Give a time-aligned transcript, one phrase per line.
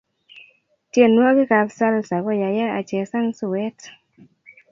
[0.91, 3.79] tienwokik ap salsa koyaya achesan suet